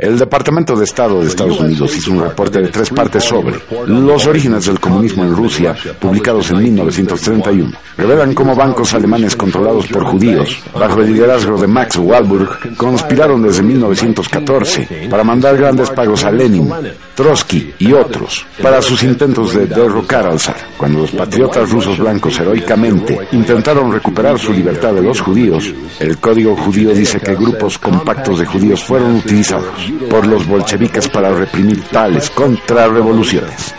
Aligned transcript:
El 0.00 0.18
Departamento 0.18 0.74
de 0.74 0.84
Estado 0.84 1.20
de 1.20 1.26
Estados 1.26 1.60
Unidos 1.60 1.94
hizo 1.94 2.12
un 2.12 2.22
reporte 2.22 2.62
de 2.62 2.68
tres 2.68 2.88
partes 2.88 3.22
sobre 3.22 3.60
los 3.86 4.26
orígenes 4.26 4.64
del 4.64 4.80
comunismo 4.80 5.24
en 5.24 5.36
Rusia, 5.36 5.76
publicados 5.98 6.50
en 6.50 6.62
1931. 6.62 7.70
Revelan 7.98 8.32
cómo 8.32 8.56
bancos 8.56 8.94
alemanes 8.94 9.36
controlados 9.36 9.86
por 9.88 10.04
judíos, 10.04 10.56
bajo 10.72 11.02
el 11.02 11.12
liderazgo 11.12 11.60
de 11.60 11.66
Max 11.66 11.98
Walburg, 11.98 12.76
conspiraron 12.78 13.42
desde 13.42 13.62
1914 13.62 15.08
para 15.10 15.22
mandar 15.22 15.58
grandes 15.58 15.90
pagos 15.90 16.24
a 16.24 16.30
Lenin, 16.30 16.72
Trotsky 17.14 17.74
y 17.80 17.92
otros 17.92 18.46
para 18.62 18.80
sus 18.80 19.02
intentos 19.02 19.52
de 19.52 19.66
derrocar 19.66 20.26
al 20.26 20.40
zar. 20.40 20.56
Cuando 20.78 21.00
los 21.00 21.10
patriotas 21.10 21.70
rusos 21.70 21.98
blancos 21.98 22.40
heroicamente 22.40 23.18
intentaron 23.32 23.92
recuperar 23.92 24.38
su 24.38 24.50
libertad 24.50 24.94
de 24.94 25.02
los 25.02 25.20
judíos, 25.20 25.70
el 25.98 26.16
código 26.16 26.56
judío 26.56 26.94
dice 26.94 27.20
que 27.20 27.34
grupos 27.34 27.76
compactos 27.78 28.38
de 28.38 28.46
judíos 28.46 28.82
fueron 28.82 29.16
utilizados 29.16 29.89
por 30.08 30.26
los 30.26 30.46
bolcheviques 30.46 31.08
para 31.08 31.32
reprimir 31.32 31.82
tales 31.84 32.30
contrarrevoluciones. 32.30 33.74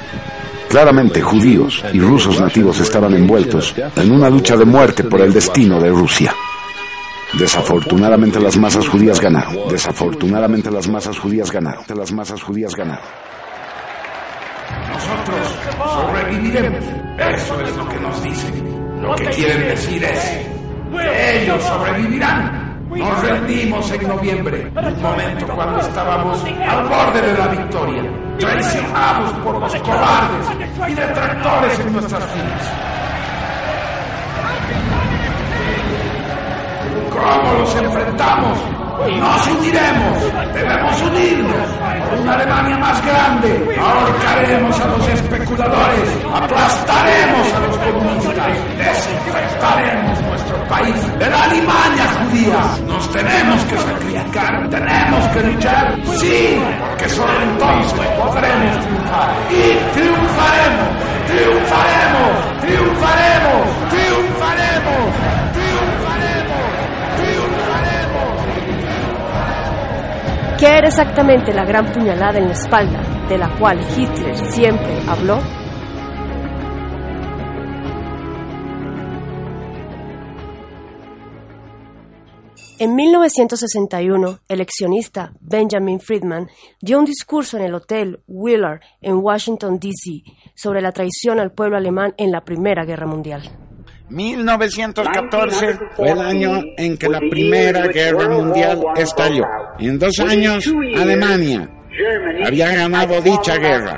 Claramente 0.70 1.22
judíos 1.22 1.84
y 1.92 2.00
rusos 2.00 2.40
nativos 2.40 2.80
estaban 2.80 3.14
envueltos 3.14 3.76
en 3.96 4.12
una 4.12 4.30
lucha 4.30 4.56
de 4.56 4.66
muerte 4.66 5.04
por 5.04 5.22
el 5.22 5.34
destino 5.34 5.80
de 5.82 5.90
Rusia. 5.90 6.34
Desafortunadamente 7.38 8.40
las 8.40 8.58
masas 8.58 8.88
judías 8.88 9.20
ganaron. 9.20 9.68
Desafortunadamente 9.70 10.70
las 10.72 10.88
masas 10.88 11.18
judías 11.18 11.52
ganaron. 11.52 11.84
Las 11.96 12.12
masas 12.12 12.42
judías 12.42 12.76
ganaron. 12.76 13.04
Nosotros 14.90 15.48
sobreviviremos. 15.94 16.86
Eso 17.18 17.62
es 17.62 17.76
lo 17.76 17.90
que 17.90 18.00
nos 18.00 18.24
dicen. 18.24 19.02
Lo 19.02 19.16
que 19.16 19.26
quieren 19.26 19.68
decir 19.68 20.04
es 20.04 20.20
que 20.92 21.44
ellos 21.44 21.64
sobrevivirán. 21.64 22.61
Nos 22.98 23.22
rendimos 23.22 23.90
en 23.92 24.08
noviembre, 24.08 24.70
un 24.76 25.02
momento 25.02 25.48
cuando 25.56 25.80
estábamos 25.80 26.44
al 26.44 26.88
borde 26.90 27.22
de 27.22 27.38
la 27.38 27.48
victoria, 27.48 28.04
traicionados 28.38 29.32
por 29.46 29.60
los 29.60 29.76
cobardes 29.76 30.48
y 30.90 30.94
detractores 30.94 31.80
en 31.80 31.94
nuestras 31.94 32.26
filas. 32.26 32.72
¿Cómo 37.12 37.54
los 37.60 37.76
enfrentamos? 37.76 38.58
Nos 39.02 39.48
uniremos, 39.48 40.54
debemos 40.54 41.02
unirnos 41.02 41.68
por 42.10 42.20
una 42.20 42.34
Alemania 42.34 42.78
más 42.78 43.06
grande. 43.06 43.80
Ahorcaremos 43.80 44.80
a 44.80 44.88
los 44.88 45.08
especuladores, 45.08 46.10
aplastaremos 46.34 47.54
a 47.54 47.60
los 47.62 47.78
comunistas, 47.78 48.48
desinfectaremos 48.78 50.22
nuestro 50.22 50.64
país 50.68 51.20
de 51.20 51.30
la 51.30 51.48
Nos 52.48 53.12
tenemos 53.12 53.64
que 53.66 53.78
sacrificar, 53.78 54.68
tenemos 54.70 55.28
que 55.28 55.42
luchar, 55.44 55.96
sí, 56.16 56.60
porque 56.80 57.10
solo 57.10 57.40
entonces 57.40 58.08
podremos 58.18 58.80
triunfar. 58.80 59.30
Y 59.52 59.78
triunfaremos, 59.94 60.90
triunfaremos, 61.28 62.32
triunfaremos, 62.62 63.68
triunfaremos, 63.92 65.14
triunfaremos, 65.54 66.66
triunfaremos. 67.18 68.32
¿Qué 70.58 70.68
era 70.68 70.88
exactamente 70.88 71.54
la 71.54 71.66
gran 71.66 71.92
puñalada 71.92 72.40
en 72.40 72.48
la 72.48 72.54
espalda 72.54 73.02
de 73.30 73.38
la 73.38 73.50
cual 73.60 73.80
Hitler 73.96 74.36
siempre 74.52 74.98
habló? 75.08 75.61
En 82.82 82.96
1961, 82.96 84.40
el 84.48 84.60
accionista 84.60 85.34
Benjamin 85.40 86.00
Friedman 86.00 86.50
dio 86.82 86.98
un 86.98 87.06
discurso 87.06 87.56
en 87.58 87.66
el 87.66 87.76
Hotel 87.76 88.22
Willard 88.26 88.80
en 89.02 89.18
Washington, 89.18 89.78
D.C. 89.78 90.24
sobre 90.56 90.82
la 90.82 90.92
traición 90.92 91.40
al 91.40 91.52
pueblo 91.52 91.78
alemán 91.78 92.16
en 92.18 92.32
la 92.32 92.42
Primera 92.44 92.84
Guerra 92.84 93.06
Mundial. 93.06 93.44
1914 94.10 95.78
fue 95.96 96.10
el 96.10 96.22
año 96.22 96.60
en 96.76 96.98
que 96.98 97.08
la 97.08 97.20
Primera 97.20 97.86
Guerra 97.86 98.28
Mundial 98.28 98.84
estalló. 98.96 99.46
En 99.78 100.00
dos 100.00 100.20
años, 100.20 100.66
Alemania 100.98 101.70
había 102.44 102.72
ganado 102.72 103.22
dicha 103.22 103.58
guerra. 103.60 103.96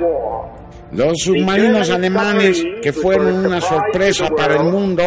Los 0.96 1.18
submarinos 1.20 1.90
alemanes, 1.90 2.64
que 2.82 2.94
fueron 2.94 3.46
una 3.46 3.60
sorpresa 3.60 4.28
para 4.30 4.56
el 4.56 4.72
mundo, 4.72 5.04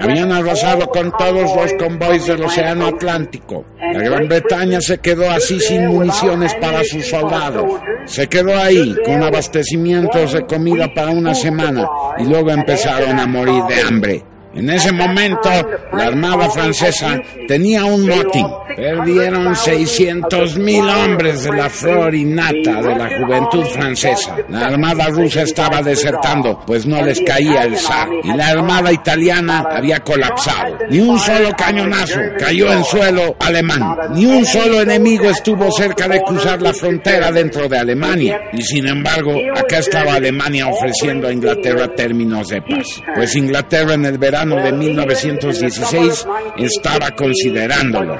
habían 0.00 0.32
arrasado 0.32 0.86
con 0.88 1.12
todos 1.12 1.54
los 1.54 1.72
convoys 1.74 2.26
del 2.26 2.42
Océano 2.42 2.86
Atlántico. 2.86 3.64
La 3.80 4.02
Gran 4.02 4.28
Bretaña 4.28 4.80
se 4.80 4.98
quedó 4.98 5.30
así 5.30 5.60
sin 5.60 5.86
municiones 5.86 6.54
para 6.56 6.82
sus 6.82 7.06
soldados. 7.06 7.66
Se 8.06 8.26
quedó 8.26 8.56
ahí 8.56 8.96
con 9.04 9.22
abastecimientos 9.22 10.32
de 10.32 10.44
comida 10.44 10.92
para 10.92 11.10
una 11.12 11.34
semana 11.34 11.88
y 12.18 12.24
luego 12.24 12.50
empezaron 12.50 13.18
a 13.18 13.26
morir 13.26 13.62
de 13.68 13.80
hambre. 13.80 14.24
En 14.54 14.70
ese 14.70 14.92
momento, 14.92 15.50
la 15.92 16.06
Armada 16.06 16.48
francesa 16.50 17.20
tenía 17.46 17.84
un 17.84 18.08
motín. 18.08 18.46
Perdieron 18.74 19.54
600 19.54 20.56
mil 20.58 20.88
hombres 20.88 21.44
de 21.44 21.52
la 21.52 21.68
flor 21.68 22.14
innata 22.14 22.80
de 22.80 22.94
la 22.94 23.08
juventud 23.18 23.64
francesa. 23.66 24.36
La 24.48 24.66
Armada 24.66 25.06
rusa 25.08 25.42
estaba 25.42 25.82
desertando, 25.82 26.60
pues 26.66 26.86
no 26.86 27.02
les 27.02 27.20
caía 27.20 27.64
el 27.64 27.76
zar. 27.76 28.08
Y 28.22 28.32
la 28.32 28.48
Armada 28.48 28.92
italiana 28.92 29.66
había 29.70 30.00
colapsado. 30.00 30.77
Ni 30.90 31.00
un 31.00 31.18
solo 31.18 31.50
cañonazo 31.56 32.20
cayó 32.38 32.72
en 32.72 32.84
suelo 32.84 33.36
alemán. 33.40 33.96
Ni 34.14 34.26
un 34.26 34.44
solo 34.44 34.80
enemigo 34.80 35.28
estuvo 35.30 35.70
cerca 35.70 36.08
de 36.08 36.22
cruzar 36.22 36.62
la 36.62 36.72
frontera 36.72 37.30
dentro 37.30 37.68
de 37.68 37.78
Alemania. 37.78 38.40
Y 38.52 38.62
sin 38.62 38.86
embargo, 38.86 39.32
acá 39.54 39.78
estaba 39.78 40.14
Alemania 40.14 40.66
ofreciendo 40.68 41.28
a 41.28 41.32
Inglaterra 41.32 41.88
términos 41.88 42.48
de 42.48 42.62
paz. 42.62 43.02
Pues 43.14 43.36
Inglaterra 43.36 43.94
en 43.94 44.04
el 44.04 44.18
verano 44.18 44.56
de 44.56 44.72
1916 44.72 46.26
estaba 46.56 47.10
considerándolo. 47.10 48.16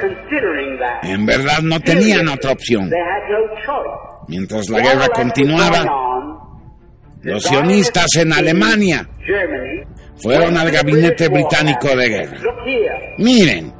En 1.02 1.26
verdad 1.26 1.60
no 1.62 1.80
tenían 1.80 2.28
otra 2.28 2.52
opción. 2.52 2.90
Mientras 4.28 4.68
la 4.68 4.80
guerra 4.80 5.08
continuaba, 5.08 5.84
los 7.22 7.42
sionistas 7.42 8.14
en 8.16 8.32
Alemania 8.32 9.08
fueron 10.22 10.56
al 10.56 10.70
gabinete 10.70 11.28
británico 11.28 11.88
de 11.96 12.08
guerra. 12.08 12.38
Miren, 13.18 13.72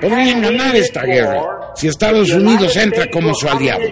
podrían 0.00 0.42
ganar 0.42 0.74
esta 0.76 1.02
guerra 1.02 1.42
si 1.74 1.88
Estados 1.88 2.30
Unidos 2.32 2.76
entra 2.76 3.06
como 3.10 3.34
su 3.34 3.48
aliado. 3.48 3.82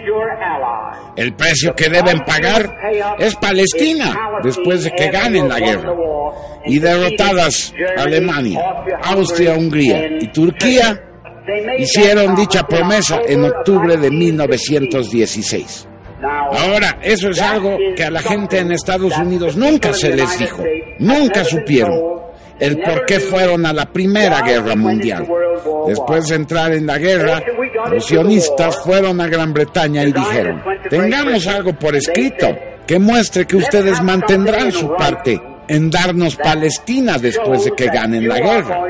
El 1.16 1.34
precio 1.34 1.74
que 1.74 1.88
deben 1.88 2.20
pagar 2.20 2.74
es 3.18 3.34
Palestina 3.36 4.16
después 4.42 4.84
de 4.84 4.90
que 4.92 5.10
ganen 5.10 5.48
la 5.48 5.58
guerra. 5.58 5.92
Y 6.64 6.78
derrotadas 6.78 7.74
Alemania, 7.96 8.60
Austria, 9.02 9.54
Hungría 9.54 10.06
y 10.20 10.28
Turquía, 10.28 11.02
hicieron 11.78 12.36
dicha 12.36 12.62
promesa 12.62 13.20
en 13.26 13.44
octubre 13.44 13.96
de 13.96 14.10
1916. 14.10 15.88
Ahora, 16.22 16.98
eso 17.02 17.30
es 17.30 17.40
algo 17.40 17.76
que 17.96 18.04
a 18.04 18.10
la 18.10 18.20
gente 18.20 18.58
en 18.58 18.72
Estados 18.72 19.16
Unidos 19.18 19.56
nunca 19.56 19.92
se 19.92 20.14
les 20.14 20.38
dijo, 20.38 20.62
nunca 20.98 21.44
supieron 21.44 22.22
el 22.58 22.78
por 22.80 23.04
qué 23.06 23.18
fueron 23.18 23.66
a 23.66 23.72
la 23.72 23.86
Primera 23.86 24.40
Guerra 24.42 24.76
Mundial. 24.76 25.26
Después 25.86 26.28
de 26.28 26.36
entrar 26.36 26.72
en 26.72 26.86
la 26.86 26.98
guerra, 26.98 27.42
los 27.90 28.06
sionistas 28.06 28.76
fueron 28.84 29.20
a 29.20 29.26
Gran 29.26 29.52
Bretaña 29.52 30.04
y 30.04 30.12
dijeron, 30.12 30.62
tengamos 30.88 31.46
algo 31.48 31.72
por 31.72 31.96
escrito 31.96 32.56
que 32.86 32.98
muestre 32.98 33.46
que 33.46 33.56
ustedes 33.56 34.00
mantendrán 34.02 34.70
su 34.70 34.94
parte 34.94 35.40
en 35.66 35.90
darnos 35.90 36.36
Palestina 36.36 37.18
después 37.18 37.64
de 37.64 37.72
que 37.72 37.86
ganen 37.86 38.28
la 38.28 38.38
guerra. 38.38 38.80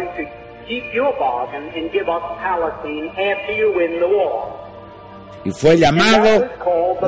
Y 5.45 5.51
fue 5.51 5.77
llamado 5.77 6.45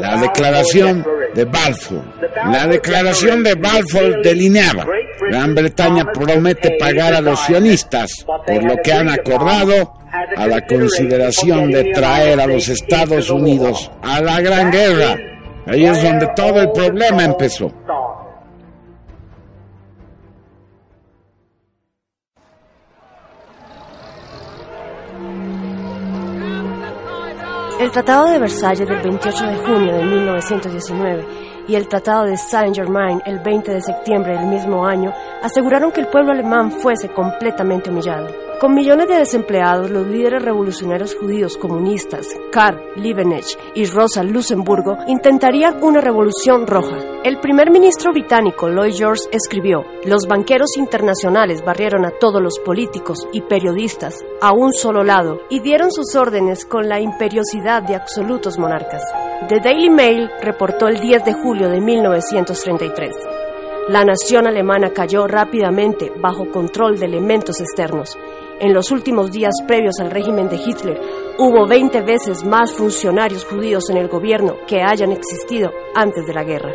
la 0.01 0.17
Declaración 0.17 1.05
de 1.35 1.45
Balfour. 1.45 2.03
La 2.51 2.67
Declaración 2.67 3.43
de 3.43 3.55
Balfour 3.55 4.23
delineaba, 4.23 4.87
Gran 5.31 5.55
Bretaña 5.55 6.05
promete 6.13 6.77
pagar 6.79 7.15
a 7.15 7.21
los 7.21 7.39
sionistas 7.41 8.25
por 8.47 8.63
lo 8.63 8.77
que 8.83 8.93
han 8.93 9.09
acordado 9.09 9.95
a 10.37 10.47
la 10.47 10.65
consideración 10.67 11.71
de 11.71 11.93
traer 11.93 12.41
a 12.41 12.47
los 12.47 12.69
Estados 12.69 13.31
Unidos 13.31 13.91
a 14.03 14.21
la 14.21 14.41
Gran 14.41 14.71
Guerra. 14.71 15.17
Ahí 15.67 15.85
es 15.87 16.03
donde 16.03 16.29
todo 16.37 16.61
el 16.61 16.71
problema 16.73 17.25
empezó. 17.25 17.73
El 27.81 27.91
Tratado 27.91 28.27
de 28.27 28.39
Versalles 28.39 28.89
del 28.89 29.03
28 29.03 29.47
de 29.47 29.57
junio 29.57 29.95
de 29.95 30.05
1919 30.05 31.27
y 31.67 31.75
el 31.75 31.89
Tratado 31.89 32.25
de 32.25 32.37
Saint-Germain 32.37 33.21
el 33.27 33.41
20 33.41 33.73
de 33.73 33.83
septiembre 33.83 34.35
del 34.39 34.47
mismo 34.47 34.87
año 34.87 35.13
aseguraron 35.43 35.91
que 35.91 36.01
el 36.03 36.07
pueblo 36.07 36.31
alemán 36.31 36.71
fuese 36.71 37.09
completamente 37.09 37.91
humillado. 37.91 38.44
Con 38.65 38.73
millones 38.73 39.09
de 39.09 39.17
desempleados, 39.17 39.91
los 39.91 40.07
líderes 40.07 40.43
revolucionarios 40.43 41.15
judíos 41.15 41.59
comunistas, 41.59 42.27
Karl 42.51 42.81
Liebknecht 42.97 43.59
y 43.75 43.85
Rosa 43.85 44.23
Luxemburgo, 44.23 44.97
intentarían 45.07 45.85
una 45.85 46.01
revolución 46.01 46.67
roja. 46.67 46.97
El 47.25 47.41
primer 47.41 47.71
ministro 47.71 48.13
británico 48.13 48.71
Lloyd 48.71 48.95
George 48.95 49.25
escribió, 49.33 49.85
los 50.07 50.27
banqueros 50.27 50.79
internacionales 50.79 51.63
barrieron 51.63 52.07
a 52.07 52.13
todos 52.13 52.41
los 52.41 52.59
políticos 52.59 53.29
y 53.35 53.43
periodistas 53.43 54.25
a 54.41 54.55
un 54.55 54.73
solo 54.73 55.05
lado 55.05 55.43
y 55.51 55.61
dieron 55.61 55.93
sus 55.93 56.15
órdenes 56.15 56.65
con 56.65 56.89
la 56.89 57.01
imperiosidad 57.01 57.83
de 57.83 57.97
absolutos 57.97 58.59
monarcas. 58.59 59.03
The 59.47 59.61
Daily 59.61 59.91
Mail 59.91 60.31
reportó 60.41 60.89
el 60.89 61.01
10 61.01 61.23
de 61.23 61.35
julio 61.35 61.69
de 61.69 61.83
1933. 61.83 63.15
La 63.91 64.07
nación 64.07 64.47
alemana 64.47 64.95
cayó 64.95 65.27
rápidamente 65.27 66.11
bajo 66.19 66.51
control 66.51 66.99
de 66.99 67.05
elementos 67.05 67.61
externos 67.61 68.17
en 68.61 68.73
los 68.73 68.91
últimos 68.91 69.33
días 69.33 69.55
previos 69.67 69.95
al 70.01 70.11
régimen 70.11 70.49
de 70.49 70.57
Hitler, 70.57 71.01
hubo 71.39 71.67
20 71.67 72.01
veces 72.03 72.45
más 72.45 72.73
funcionarios 72.73 73.45
judíos 73.45 73.91
en 73.91 73.97
el 73.97 74.09
gobierno 74.09 74.57
que 74.67 74.83
hayan 74.83 75.13
existido 75.13 75.73
antes 75.95 76.27
de 76.27 76.35
la 76.35 76.45
guerra. 76.45 76.73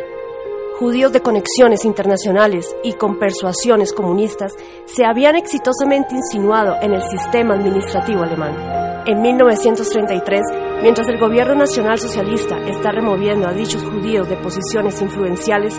Judíos 0.78 1.12
de 1.12 1.20
conexiones 1.20 1.84
internacionales 1.84 2.74
y 2.82 2.94
con 2.94 3.18
persuasiones 3.18 3.92
comunistas 3.92 4.54
se 4.86 5.04
habían 5.04 5.36
exitosamente 5.36 6.14
insinuado 6.14 6.76
en 6.80 6.92
el 6.92 7.02
sistema 7.02 7.54
administrativo 7.54 8.22
alemán. 8.22 9.04
En 9.06 9.20
1933, 9.20 10.42
mientras 10.82 11.08
el 11.08 11.18
gobierno 11.18 11.54
nacional 11.54 11.98
socialista 11.98 12.58
está 12.66 12.92
removiendo 12.92 13.46
a 13.46 13.52
dichos 13.52 13.82
judíos 13.82 14.28
de 14.28 14.36
posiciones 14.36 15.00
influenciales, 15.02 15.78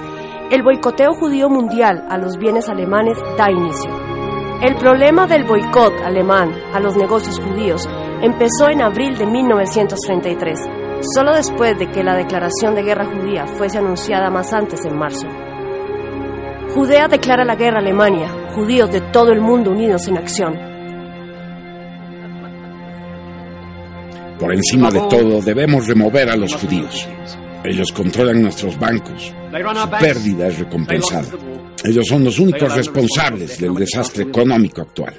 el 0.51 0.63
boicoteo 0.63 1.13
judío 1.13 1.49
mundial 1.49 2.05
a 2.09 2.17
los 2.17 2.37
bienes 2.37 2.67
alemanes 2.67 3.17
da 3.37 3.49
inicio. 3.49 4.10
El 4.61 4.75
problema 4.75 5.25
del 5.25 5.43
boicot 5.43 6.01
alemán 6.05 6.53
a 6.71 6.79
los 6.79 6.95
negocios 6.95 7.39
judíos 7.39 7.81
empezó 8.21 8.69
en 8.69 8.83
abril 8.83 9.17
de 9.17 9.25
1933, 9.25 10.59
solo 11.15 11.33
después 11.33 11.79
de 11.79 11.89
que 11.89 12.03
la 12.03 12.15
declaración 12.15 12.75
de 12.75 12.83
guerra 12.83 13.05
judía 13.05 13.47
fuese 13.47 13.79
anunciada 13.79 14.29
más 14.29 14.53
antes 14.53 14.85
en 14.85 14.99
marzo. 14.99 15.27
Judea 16.75 17.07
declara 17.07 17.43
la 17.43 17.55
guerra 17.55 17.77
a 17.77 17.81
Alemania, 17.81 18.27
judíos 18.53 18.91
de 18.91 19.01
todo 19.01 19.31
el 19.31 19.41
mundo 19.41 19.71
unidos 19.71 20.07
en 20.07 20.19
acción. 20.19 20.53
Por 24.39 24.53
encima 24.53 24.91
de 24.91 24.99
todo, 25.09 25.41
debemos 25.41 25.87
remover 25.87 26.29
a 26.29 26.35
los 26.35 26.55
judíos. 26.55 27.09
Ellos 27.63 27.91
controlan 27.91 28.41
nuestros 28.41 28.77
bancos. 28.79 29.33
Su 29.51 29.89
pérdida 29.99 30.47
es 30.47 30.59
recompensada. 30.59 31.27
Ellos 31.83 32.07
son 32.07 32.23
los 32.23 32.39
únicos 32.39 32.75
responsables 32.75 33.59
del 33.59 33.75
desastre 33.75 34.23
económico 34.23 34.81
actual. 34.81 35.13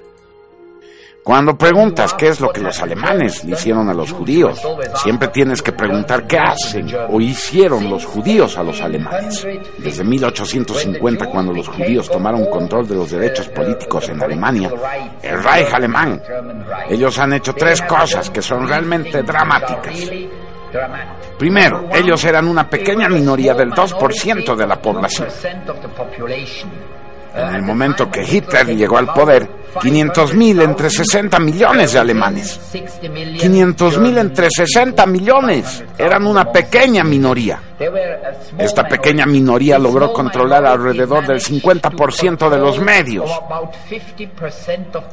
Cuando 1.23 1.56
preguntas 1.56 2.15
qué 2.15 2.29
es 2.29 2.41
lo 2.41 2.49
que 2.49 2.61
los 2.61 2.83
alemanes 2.83 3.44
le 3.44 3.53
hicieron 3.53 3.89
a 3.89 3.94
los 3.94 4.11
judíos, 4.11 4.61
siempre 5.05 5.29
tienes 5.29 5.62
que 5.62 5.71
preguntar 5.71 6.27
qué 6.27 6.37
hacen 6.37 6.89
o 7.11 7.21
hicieron 7.21 7.89
los 7.89 8.05
judíos 8.05 8.59
a 8.59 8.65
los 8.65 8.81
alemanes. 8.81 9.47
Desde 9.79 10.03
1850, 10.03 11.27
cuando 11.27 11.53
los 11.53 11.69
judíos 11.69 12.11
tomaron 12.11 12.47
control 12.47 12.89
de 12.89 12.97
los 12.97 13.12
derechos 13.12 13.49
políticos 13.50 14.09
en 14.09 14.21
Alemania, 14.21 14.69
el 15.23 15.43
Reich 15.44 15.73
alemán, 15.73 16.21
ellos 16.89 17.17
han 17.21 17.35
hecho 17.35 17.53
tres 17.53 17.81
cosas 17.83 18.29
que 18.29 18.43
son 18.43 18.67
realmente 18.67 19.23
dramáticas. 19.23 20.11
Primero, 21.39 21.89
ellos 21.93 22.25
eran 22.25 22.49
una 22.49 22.69
pequeña 22.69 23.09
minoría 23.09 23.55
del 23.55 23.71
2% 23.71 24.55
de 24.55 24.67
la 24.67 24.81
población. 24.81 25.29
En 27.35 27.55
el 27.55 27.63
momento 27.63 28.11
que 28.11 28.23
Hitler 28.23 28.67
llegó 28.77 28.99
al 28.99 29.07
poder, 29.07 29.49
500.000 29.75 30.63
entre 30.63 30.91
60 30.91 31.41
millones 31.41 31.93
de 31.93 31.99
alemanes. 31.99 32.61
500.000 32.73 34.19
entre 34.19 34.49
60 34.51 35.07
millones. 35.07 35.83
Eran 35.97 36.27
una 36.27 36.45
pequeña 36.45 37.05
minoría. 37.05 37.59
Esta 38.58 38.84
pequeña 38.84 39.26
minoría 39.26 39.79
logró 39.79 40.12
controlar 40.12 40.64
alrededor 40.67 41.26
del 41.26 41.40
50% 41.40 42.49
de 42.49 42.58
los 42.58 42.79
medios, 42.79 43.31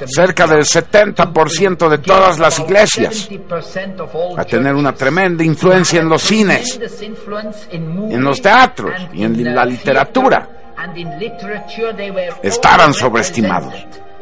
cerca 0.06 0.48
del 0.48 0.64
70% 0.64 1.90
de 1.90 1.98
todas 2.00 2.40
las 2.40 2.60
iglesias, 2.60 3.30
a 4.38 4.44
tener 4.44 4.76
una 4.76 4.94
tremenda 4.94 5.44
influencia 5.44 6.00
en 6.02 6.10
los 6.10 6.22
cines, 6.22 6.80
en 7.72 8.24
los 8.24 8.42
teatros 8.42 8.94
y 9.14 9.24
en 9.24 9.56
la 9.56 9.66
literatura. 9.66 10.50
Estaban 12.42 12.94
sobreestimados. 12.94 13.74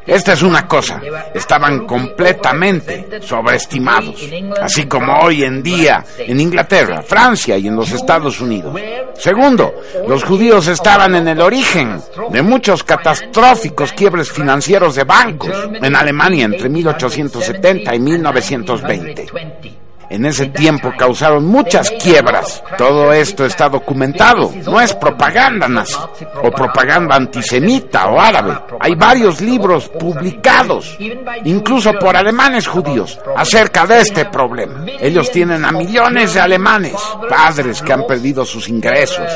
Esta 0.07 0.33
es 0.33 0.41
una 0.41 0.65
cosa, 0.65 1.01
estaban 1.33 1.85
completamente 1.85 3.21
sobreestimados, 3.21 4.15
así 4.61 4.85
como 4.85 5.19
hoy 5.19 5.43
en 5.43 5.61
día 5.61 6.03
en 6.17 6.39
Inglaterra, 6.39 7.01
Francia 7.01 7.57
y 7.57 7.67
en 7.67 7.75
los 7.75 7.91
Estados 7.91 8.39
Unidos. 8.39 8.79
Segundo, 9.15 9.73
los 10.07 10.23
judíos 10.23 10.67
estaban 10.67 11.15
en 11.15 11.27
el 11.27 11.41
origen 11.41 12.01
de 12.31 12.41
muchos 12.41 12.83
catastróficos 12.83 13.91
quiebres 13.91 14.31
financieros 14.31 14.95
de 14.95 15.03
bancos 15.03 15.69
en 15.73 15.95
Alemania 15.95 16.45
entre 16.45 16.69
1870 16.69 17.93
y 17.93 17.99
1920. 17.99 19.86
En 20.09 20.25
ese 20.25 20.47
tiempo 20.47 20.91
causaron 20.97 21.45
muchas 21.45 21.91
quiebras. 21.91 22.63
Todo 22.77 23.11
esto 23.11 23.45
está 23.45 23.69
documentado. 23.69 24.51
No 24.65 24.79
es 24.79 24.93
propaganda 24.93 25.67
nazi 25.67 25.97
o 26.41 26.51
propaganda 26.51 27.15
antisemita 27.15 28.07
o 28.07 28.19
árabe. 28.19 28.57
Hay 28.79 28.95
varios 28.95 29.41
libros 29.41 29.89
publicados, 29.89 30.97
incluso 31.43 31.93
por 31.93 32.15
alemanes 32.15 32.67
judíos, 32.67 33.19
acerca 33.35 33.85
de 33.85 34.01
este 34.01 34.25
problema. 34.25 34.85
Ellos 34.99 35.29
tienen 35.31 35.65
a 35.65 35.71
millones 35.71 36.33
de 36.33 36.39
alemanes, 36.39 36.95
padres 37.29 37.81
que 37.81 37.93
han 37.93 38.05
perdido 38.05 38.45
sus 38.45 38.69
ingresos, 38.69 39.29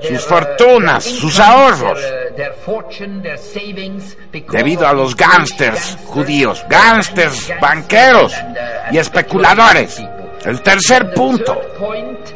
sus 0.00 0.24
fortunas, 0.24 1.04
sus 1.04 1.38
ahorros, 1.38 2.00
debido 4.50 4.86
a 4.86 4.92
los 4.92 5.16
gángsters 5.16 5.98
judíos, 6.06 6.64
gángsters 6.68 7.52
banqueros 7.60 8.32
y 8.90 8.98
especuladores. 8.98 10.02
El 10.44 10.62
tercer 10.62 11.12
punto, 11.12 11.60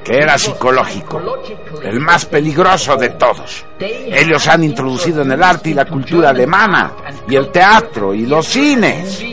que 0.04 0.18
era 0.18 0.36
psicológico, 0.36 1.40
el 1.82 2.00
más 2.00 2.26
peligroso 2.26 2.96
de 2.96 3.10
todos. 3.10 3.64
Ellos 3.78 4.46
han 4.48 4.64
introducido 4.64 5.22
en 5.22 5.32
el 5.32 5.42
arte 5.42 5.70
y 5.70 5.74
la 5.74 5.84
cultura 5.84 6.30
alemana, 6.30 6.92
y 7.28 7.36
el 7.36 7.50
teatro 7.50 8.12
y 8.12 8.26
los 8.26 8.46
cines, 8.46 9.24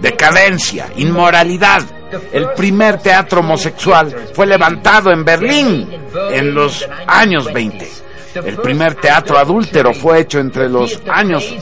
decadencia, 0.00 0.88
inmoralidad, 0.96 1.82
el 2.32 2.50
primer 2.50 2.98
teatro 2.98 3.40
homosexual 3.40 4.14
fue 4.32 4.46
levantado 4.46 5.10
en 5.10 5.24
Berlín 5.24 5.88
en 6.30 6.54
los 6.54 6.86
años 7.06 7.52
20. 7.52 8.05
El 8.44 8.56
primer 8.58 8.94
teatro 8.96 9.38
adúltero 9.38 9.94
fue 9.94 10.20
hecho 10.20 10.38
entre 10.38 10.68
los 10.68 11.00
años 11.08 11.54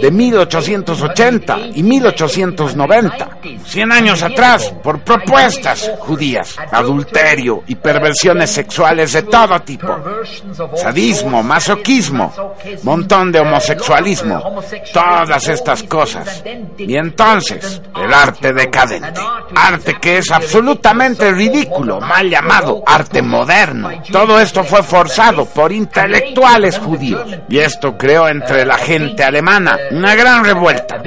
de 0.00 0.10
1880 0.10 1.58
y 1.74 1.82
1890, 1.82 3.38
100 3.64 3.92
años 3.92 4.22
atrás, 4.22 4.72
por 4.82 5.00
propuestas 5.00 5.90
judías, 5.98 6.56
adulterio 6.70 7.62
y 7.66 7.74
perversiones 7.74 8.50
sexuales 8.50 9.12
de 9.12 9.22
todo 9.22 9.60
tipo, 9.60 9.98
sadismo, 10.76 11.42
masoquismo, 11.42 12.54
montón 12.82 13.32
de 13.32 13.40
homosexualismo, 13.40 14.62
todas 14.92 15.48
estas 15.48 15.82
cosas. 15.82 16.42
Y 16.78 16.96
entonces, 16.96 17.82
el 18.02 18.12
arte 18.12 18.52
decadente, 18.52 19.20
arte 19.54 19.98
que 20.00 20.18
es 20.18 20.30
absolutamente 20.30 21.30
ridículo, 21.32 22.00
mal 22.00 22.28
llamado 22.30 22.82
arte 22.86 23.20
moderno. 23.22 23.90
Todo 24.10 24.40
esto 24.40 24.64
fue 24.64 24.82
forzado 24.82 25.44
por 25.46 25.72
intelectuales 25.72 26.21
intelectuales 26.22 26.78
judíos. 26.78 27.28
Y 27.48 27.58
esto 27.58 27.96
creó 27.96 28.28
entre 28.28 28.64
la 28.64 28.76
gente 28.76 29.22
alemana 29.24 29.76
una 29.90 30.14
gran 30.14 30.44
revuelta. 30.44 31.02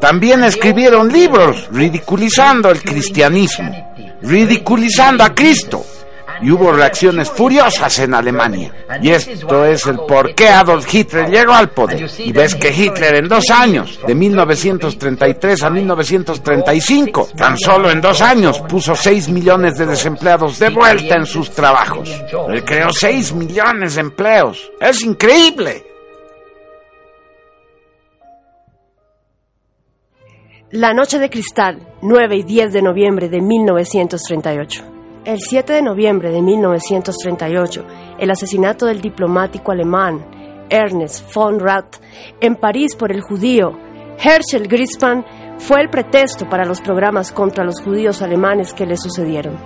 También 0.00 0.44
escribieron 0.44 1.12
libros 1.12 1.68
ridiculizando 1.72 2.70
el 2.70 2.82
cristianismo, 2.82 3.94
ridiculizando 4.22 5.24
a 5.24 5.34
Cristo 5.34 5.84
y 6.42 6.50
hubo 6.50 6.72
reacciones 6.72 7.30
furiosas 7.30 7.98
en 8.00 8.14
Alemania. 8.14 8.72
Y 9.00 9.10
esto 9.10 9.64
es 9.64 9.86
el 9.86 9.98
por 10.00 10.34
qué 10.34 10.48
Adolf 10.48 10.92
Hitler 10.92 11.30
llegó 11.30 11.52
al 11.52 11.70
poder. 11.70 12.10
Y 12.18 12.32
ves 12.32 12.54
que 12.54 12.72
Hitler 12.72 13.16
en 13.16 13.28
dos 13.28 13.50
años, 13.50 14.00
de 14.06 14.14
1933 14.14 15.62
a 15.62 15.70
1935, 15.70 17.28
tan 17.36 17.56
solo 17.56 17.90
en 17.90 18.00
dos 18.00 18.20
años 18.20 18.60
puso 18.60 18.94
6 18.94 19.28
millones 19.28 19.78
de 19.78 19.86
desempleados 19.86 20.58
de 20.58 20.70
vuelta 20.70 21.16
en 21.16 21.26
sus 21.26 21.50
trabajos. 21.50 22.10
Él 22.48 22.64
creó 22.64 22.92
6 22.92 23.32
millones 23.34 23.94
de 23.94 24.00
empleos. 24.00 24.70
Es 24.80 25.02
increíble. 25.02 25.86
La 30.70 30.94
Noche 30.94 31.18
de 31.18 31.28
Cristal, 31.28 31.86
9 32.00 32.36
y 32.36 32.42
10 32.44 32.72
de 32.72 32.80
noviembre 32.80 33.28
de 33.28 33.42
1938. 33.42 35.01
El 35.24 35.38
7 35.38 35.74
de 35.74 35.82
noviembre 35.82 36.32
de 36.32 36.42
1938, 36.42 37.84
el 38.18 38.28
asesinato 38.32 38.86
del 38.86 39.00
diplomático 39.00 39.70
alemán 39.70 40.26
Ernest 40.68 41.32
von 41.32 41.60
Rath 41.60 41.98
en 42.40 42.56
París 42.56 42.96
por 42.96 43.12
el 43.12 43.20
judío 43.20 43.78
Herschel 44.18 44.66
Grispan 44.66 45.24
fue 45.58 45.80
el 45.80 45.90
pretexto 45.90 46.48
para 46.48 46.64
los 46.64 46.80
programas 46.80 47.30
contra 47.30 47.62
los 47.64 47.80
judíos 47.80 48.20
alemanes 48.20 48.74
que 48.74 48.84
le 48.84 48.96
sucedieron. 48.96 49.56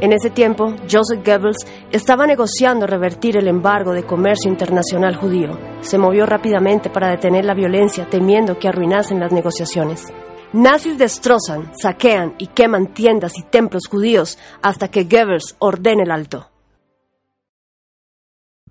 En 0.00 0.12
ese 0.12 0.30
tiempo, 0.30 0.76
Joseph 0.88 1.26
Goebbels 1.26 1.66
estaba 1.90 2.24
negociando 2.28 2.86
revertir 2.86 3.36
el 3.36 3.48
embargo 3.48 3.92
de 3.92 4.04
comercio 4.04 4.48
internacional 4.48 5.16
judío. 5.16 5.58
Se 5.80 5.98
movió 5.98 6.24
rápidamente 6.24 6.88
para 6.88 7.10
detener 7.10 7.44
la 7.44 7.54
violencia, 7.54 8.06
temiendo 8.08 8.60
que 8.60 8.68
arruinasen 8.68 9.18
las 9.18 9.32
negociaciones. 9.32 10.06
Nazis 10.52 10.98
destrozan, 10.98 11.70
saquean 11.80 12.34
y 12.38 12.48
queman 12.48 12.92
tiendas 12.92 13.38
y 13.38 13.42
templos 13.44 13.84
judíos 13.88 14.36
hasta 14.62 14.88
que 14.88 15.04
Goebbels 15.04 15.54
ordene 15.60 16.02
el 16.02 16.10
alto. 16.10 16.50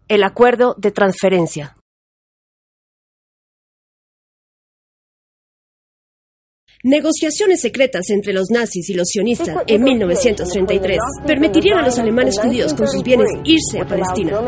El 0.10 0.24
acuerdo 0.24 0.76
de 0.78 0.92
transferencia. 0.92 1.76
Negociaciones 6.84 7.60
secretas 7.62 8.10
entre 8.10 8.34
los 8.34 8.50
nazis 8.52 8.90
y 8.90 8.94
los 8.94 9.08
sionistas 9.10 9.64
en 9.68 9.84
1933 9.84 10.98
permitirían 11.28 11.80
a 11.80 11.84
los 11.84 12.00
alemanes 12.00 12.40
judíos 12.40 12.74
con 12.74 12.88
sus 12.88 13.04
bienes 13.04 13.30
irse 13.44 13.82
a 13.82 13.86
Palestina. 13.86 14.40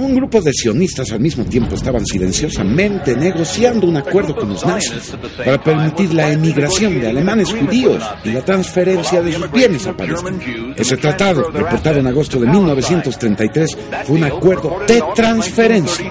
Un 0.00 0.14
grupo 0.14 0.40
de 0.40 0.50
sionistas 0.54 1.12
al 1.12 1.20
mismo 1.20 1.44
tiempo 1.44 1.74
estaban 1.74 2.06
silenciosamente 2.06 3.14
negociando 3.14 3.86
un 3.86 3.98
acuerdo 3.98 4.34
con 4.34 4.48
los 4.48 4.64
nazis 4.64 5.14
para 5.36 5.62
permitir 5.62 6.14
la 6.14 6.30
emigración 6.30 6.98
de 6.98 7.10
alemanes 7.10 7.52
judíos 7.52 8.02
y 8.24 8.30
la 8.30 8.42
transferencia 8.42 9.20
de 9.20 9.34
sus 9.34 9.52
bienes 9.52 9.86
a 9.86 9.94
Palestina. 9.94 10.38
Ese 10.74 10.96
tratado, 10.96 11.50
reportado 11.50 11.98
en 11.98 12.06
agosto 12.06 12.40
de 12.40 12.46
1933, 12.46 13.76
fue 14.04 14.16
un 14.16 14.24
acuerdo 14.24 14.78
de 14.88 15.02
transferencia. 15.14 16.10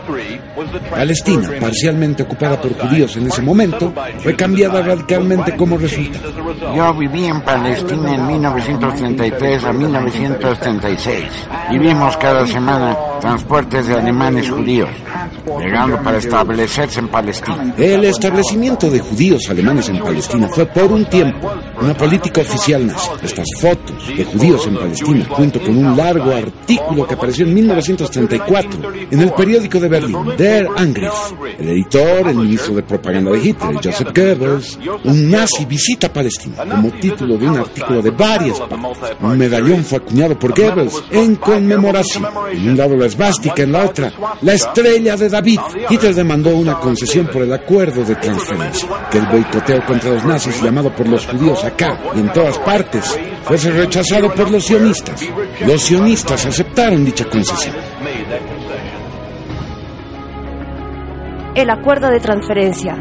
Palestina, 0.91 1.49
parcialmente 1.59 2.21
ocupada 2.21 2.61
por 2.61 2.77
judíos 2.77 3.17
en 3.17 3.25
ese 3.25 3.41
momento, 3.41 3.91
fue 4.19 4.35
cambiada 4.35 4.83
radicalmente 4.83 5.55
como 5.55 5.79
resultado. 5.79 6.31
Yo 6.75 6.93
viví 6.93 7.25
en 7.25 7.41
Palestina 7.41 8.13
en 8.13 8.27
1933 8.27 9.63
a 9.63 9.73
1936 9.73 11.23
y 11.71 11.79
vimos 11.79 12.15
cada 12.17 12.45
semana 12.45 12.95
transportes 13.19 13.87
de 13.87 13.93
alemanes 13.93 14.49
judíos, 14.49 14.89
llegando 15.59 16.01
para 16.01 16.17
establecerse 16.17 16.99
en 16.99 17.07
Palestina. 17.07 17.73
El 17.77 18.05
establecimiento 18.05 18.89
de 18.89 18.99
judíos 18.99 19.49
alemanes 19.49 19.89
en 19.89 19.99
Palestina 19.99 20.47
fue 20.49 20.65
por 20.65 20.91
un 20.91 21.05
tiempo 21.05 21.51
una 21.81 21.93
política 21.93 22.41
oficial 22.41 22.85
nazi. 22.87 23.09
Estas 23.23 23.47
fotos 23.59 24.07
de 24.07 24.25
judíos 24.25 24.67
en 24.67 24.75
Palestina, 24.75 25.25
junto 25.29 25.61
con 25.61 25.77
un 25.77 25.97
largo 25.97 26.31
artículo 26.31 27.07
que 27.07 27.13
apareció 27.13 27.45
en 27.45 27.53
1934 27.53 28.93
en 29.11 29.19
el 29.19 29.31
periódico 29.33 29.79
de 29.79 29.87
Berlín, 29.87 30.17
Der 30.37 30.67
Angriff. 30.75 31.13
El 31.57 31.69
editor, 31.69 32.27
el 32.27 32.35
ministro 32.35 32.75
de 32.75 32.83
propaganda 32.83 33.31
de 33.31 33.39
Hitler, 33.39 33.75
Joseph 33.75 34.09
Goebbels, 34.15 34.79
un 35.03 35.29
nazi 35.29 35.65
visita 35.65 36.11
Palestina, 36.11 36.65
como 36.65 36.89
título 36.91 37.37
de 37.37 37.47
un 37.47 37.57
artículo 37.57 38.01
de 38.01 38.11
varias 38.11 38.59
páginas. 38.59 38.97
Un 39.21 39.37
medallón 39.37 39.83
fue 39.83 39.97
acuñado 39.97 40.37
por 40.37 40.57
Goebbels 40.57 41.03
en 41.11 41.35
conmemoración. 41.35 42.25
En 42.51 42.69
un 42.69 42.77
lado 42.77 42.95
la 42.95 43.05
esvástica, 43.09 43.63
en 43.63 43.71
la 43.71 43.85
otra 43.85 44.11
la 44.41 44.53
estrella 44.53 45.17
de 45.17 45.29
David. 45.29 45.59
Hitler 45.89 46.15
demandó 46.15 46.55
una 46.55 46.79
concesión 46.79 47.27
por 47.27 47.41
el 47.41 47.53
acuerdo 47.53 48.03
de 48.03 48.15
transferencia, 48.15 48.87
que 49.11 49.17
el 49.17 49.27
boicoteo 49.27 49.85
contra 49.85 50.11
los 50.11 50.23
nazis 50.23 50.61
llamado 50.61 50.93
por 50.95 51.07
los 51.07 51.25
judíos 51.25 51.63
acá 51.63 51.99
y 52.15 52.19
en 52.19 52.31
todas 52.31 52.57
partes 52.59 53.19
fuese 53.43 53.71
rechazado 53.71 54.33
por 54.33 54.49
los 54.49 54.63
sionistas. 54.63 55.21
Los 55.65 55.81
sionistas 55.81 56.45
aceptaron 56.45 57.03
dicha 57.03 57.25
concesión. 57.25 57.75
El 61.55 61.69
acuerdo 61.69 62.09
de 62.09 62.19
transferencia, 62.19 62.95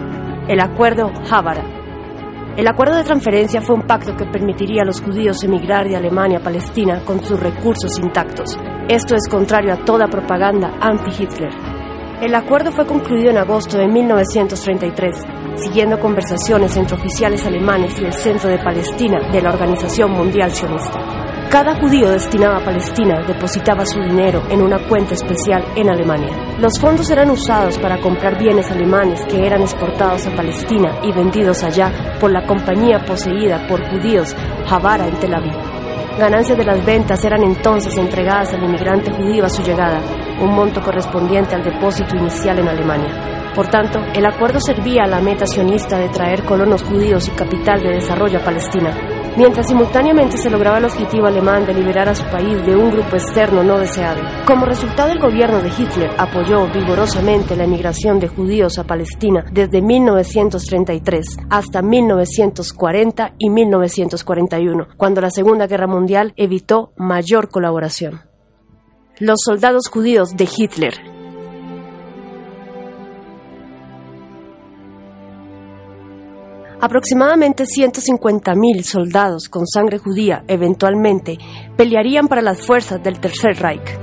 el 0.48 0.60
acuerdo 0.60 1.12
Havara. 1.30 1.64
El 2.56 2.66
acuerdo 2.66 2.96
de 2.96 3.04
transferencia 3.04 3.60
fue 3.60 3.76
un 3.76 3.86
pacto 3.86 4.16
que 4.16 4.24
permitiría 4.24 4.82
a 4.82 4.84
los 4.84 5.00
judíos 5.00 5.44
emigrar 5.44 5.86
de 5.86 5.94
Alemania 5.94 6.38
a 6.38 6.42
Palestina 6.42 7.04
con 7.04 7.22
sus 7.22 7.38
recursos 7.38 7.96
intactos. 8.00 8.58
Esto 8.88 9.14
es 9.14 9.28
contrario 9.28 9.74
a 9.74 9.84
toda 9.84 10.08
propaganda 10.08 10.78
anti-Hitler. 10.80 11.50
El 12.22 12.34
acuerdo 12.34 12.72
fue 12.72 12.86
concluido 12.86 13.28
en 13.28 13.36
agosto 13.36 13.76
de 13.76 13.86
1933, 13.86 15.14
siguiendo 15.56 16.00
conversaciones 16.00 16.74
entre 16.74 16.96
oficiales 16.96 17.44
alemanes 17.44 18.00
y 18.00 18.06
el 18.06 18.14
Centro 18.14 18.48
de 18.48 18.58
Palestina 18.58 19.30
de 19.30 19.42
la 19.42 19.50
Organización 19.50 20.12
Mundial 20.12 20.52
Sionista. 20.52 21.00
Cada 21.50 21.78
judío 21.78 22.08
destinado 22.08 22.56
a 22.56 22.64
Palestina 22.64 23.22
depositaba 23.26 23.84
su 23.84 24.00
dinero 24.00 24.42
en 24.48 24.62
una 24.62 24.78
cuenta 24.88 25.12
especial 25.12 25.62
en 25.76 25.90
Alemania. 25.90 26.56
Los 26.58 26.80
fondos 26.80 27.10
eran 27.10 27.30
usados 27.30 27.78
para 27.78 28.00
comprar 28.00 28.38
bienes 28.38 28.70
alemanes 28.70 29.20
que 29.26 29.46
eran 29.46 29.60
exportados 29.60 30.26
a 30.26 30.34
Palestina 30.34 30.98
y 31.02 31.12
vendidos 31.12 31.62
allá 31.62 31.92
por 32.18 32.30
la 32.30 32.46
compañía 32.46 33.04
poseída 33.04 33.66
por 33.68 33.86
judíos 33.90 34.34
Havara 34.66 35.06
en 35.06 35.20
Tel 35.20 35.34
Aviv. 35.34 35.67
Ganancias 36.18 36.58
de 36.58 36.64
las 36.64 36.84
ventas 36.84 37.24
eran 37.24 37.44
entonces 37.44 37.96
entregadas 37.96 38.52
al 38.52 38.64
inmigrante 38.64 39.12
judío 39.12 39.44
a 39.44 39.48
su 39.48 39.62
llegada, 39.62 40.00
un 40.40 40.52
monto 40.52 40.82
correspondiente 40.82 41.54
al 41.54 41.62
depósito 41.62 42.16
inicial 42.16 42.58
en 42.58 42.66
Alemania. 42.66 43.52
Por 43.54 43.68
tanto, 43.68 44.00
el 44.12 44.26
acuerdo 44.26 44.58
servía 44.58 45.04
a 45.04 45.06
la 45.06 45.20
meta 45.20 45.46
sionista 45.46 45.96
de 45.96 46.08
traer 46.08 46.44
colonos 46.44 46.82
judíos 46.82 47.28
y 47.28 47.30
capital 47.30 47.80
de 47.84 47.90
desarrollo 47.90 48.40
a 48.40 48.44
Palestina, 48.44 48.96
mientras 49.38 49.68
simultáneamente 49.68 50.36
se 50.36 50.50
lograba 50.50 50.78
el 50.78 50.84
objetivo 50.86 51.28
alemán 51.28 51.64
de 51.64 51.72
liberar 51.72 52.08
a 52.08 52.14
su 52.16 52.24
país 52.24 52.60
de 52.66 52.74
un 52.74 52.90
grupo 52.90 53.14
externo 53.14 53.62
no 53.62 53.78
deseado. 53.78 54.20
Como 54.44 54.66
resultado, 54.66 55.12
el 55.12 55.20
gobierno 55.20 55.62
de 55.62 55.68
Hitler 55.68 56.10
apoyó 56.18 56.66
vigorosamente 56.72 57.54
la 57.54 57.62
emigración 57.62 58.18
de 58.18 58.26
judíos 58.26 58.78
a 58.78 58.84
Palestina 58.84 59.46
desde 59.52 59.80
1933 59.80 61.36
hasta 61.50 61.82
1940 61.82 63.34
y 63.38 63.48
1941, 63.48 64.88
cuando 64.96 65.20
la 65.20 65.30
Segunda 65.30 65.68
Guerra 65.68 65.86
Mundial 65.86 66.32
evitó 66.36 66.92
mayor 66.96 67.48
colaboración. 67.48 68.22
Los 69.20 69.38
soldados 69.44 69.88
judíos 69.88 70.36
de 70.36 70.48
Hitler 70.56 71.17
Aproximadamente 76.80 77.64
150.000 77.64 78.82
soldados 78.82 79.48
con 79.48 79.66
sangre 79.66 79.98
judía 79.98 80.44
eventualmente 80.46 81.36
pelearían 81.76 82.28
para 82.28 82.40
las 82.40 82.64
fuerzas 82.64 83.02
del 83.02 83.18
Tercer 83.18 83.56
Reich. 83.60 83.98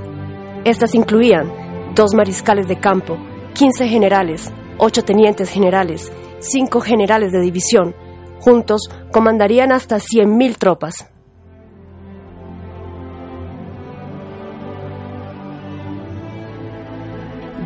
Estas 0.66 0.94
incluían 0.94 1.50
dos 1.94 2.12
mariscales 2.14 2.68
de 2.68 2.78
campo, 2.78 3.16
15 3.54 3.88
generales, 3.88 4.52
8 4.76 5.04
tenientes 5.04 5.48
generales, 5.48 6.12
5 6.40 6.82
generales 6.82 7.32
de 7.32 7.40
división. 7.40 7.94
Juntos 8.40 8.90
comandarían 9.10 9.72
hasta 9.72 9.96
100.000 9.96 10.56
tropas. 10.58 11.08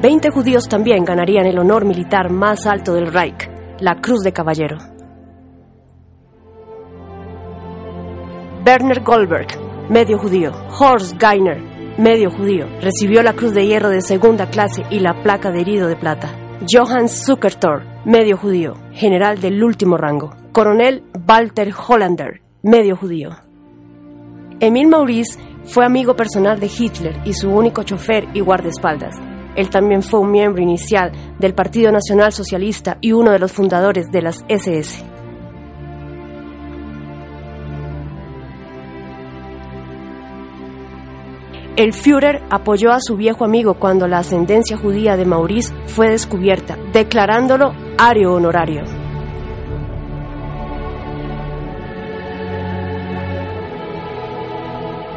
Veinte 0.00 0.31
judíos 0.31 0.69
también 0.69 1.05
ganarían 1.05 1.47
el 1.47 1.59
honor 1.59 1.85
militar 1.85 2.31
más 2.31 2.64
alto 2.67 2.95
del 2.95 3.12
Reich, 3.12 3.50
la 3.81 4.00
Cruz 4.00 4.21
de 4.23 4.33
Caballero. 4.33 4.89
Werner 8.67 9.02
Goldberg, 9.02 9.49
medio 9.88 10.19
judío. 10.19 10.52
Horst 10.79 11.17
Geiner, 11.19 11.59
medio 11.99 12.31
judío. 12.31 12.67
Recibió 12.83 13.23
la 13.23 13.33
Cruz 13.33 13.55
de 13.55 13.67
Hierro 13.67 13.88
de 13.88 14.02
segunda 14.02 14.50
clase 14.50 14.85
y 14.90 15.00
la 15.00 15.23
placa 15.23 15.50
de 15.50 15.62
herido 15.62 15.88
de 15.88 15.97
plata. 15.97 16.31
Johann 16.71 17.09
Zuckertor, 17.09 17.85
medio 18.05 18.37
judío. 18.37 18.75
General 18.93 19.40
del 19.40 19.64
último 19.64 19.97
rango. 19.97 20.35
Coronel 20.52 21.05
Walter 21.26 21.73
Hollander, 21.73 22.43
medio 22.62 22.97
judío. 22.97 23.31
Emil 24.61 24.88
Maurice 24.88 25.40
fue 25.64 25.87
amigo 25.87 26.14
personal 26.14 26.61
de 26.61 26.67
Hitler 26.67 27.17
y 27.25 27.33
su 27.33 27.49
único 27.49 27.83
chofer 27.83 28.29
y 28.35 28.40
guardaespaldas. 28.40 29.17
Él 29.57 29.71
también 29.71 30.02
fue 30.02 30.21
un 30.21 30.31
miembro 30.31 30.62
inicial 30.62 31.12
del 31.38 31.55
Partido 31.55 31.90
Nacional 31.93 32.33
Socialista 32.33 32.99
y 33.00 33.12
uno 33.12 33.31
de 33.31 33.38
los 33.38 33.52
fundadores 33.52 34.11
de 34.11 34.23
las 34.23 34.45
SS. 34.49 35.10
El 41.80 41.94
Führer 41.94 42.42
apoyó 42.50 42.92
a 42.92 43.00
su 43.00 43.16
viejo 43.16 43.42
amigo 43.42 43.72
cuando 43.78 44.06
la 44.06 44.18
ascendencia 44.18 44.76
judía 44.76 45.16
de 45.16 45.25
Maurice 45.25 45.72
fue 45.87 46.10
descubierta, 46.10 46.76
declarándolo 46.92 47.72
ario 47.96 48.34
honorario. 48.34 48.84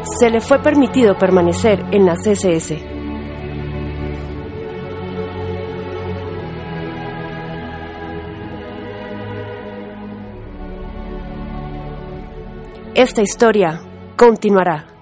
Se 0.03 0.29
le 0.29 0.39
fue 0.39 0.60
permitido 0.60 1.17
permanecer 1.17 1.84
en 1.91 2.05
la 2.05 2.15
CSS. 2.15 2.75
Esta 12.96 13.22
historia 13.22 13.82
continuará. 14.15 14.93